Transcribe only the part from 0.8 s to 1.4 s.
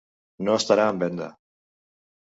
en venda.